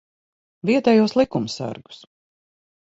[0.69, 2.05] Vietējos likumsargus.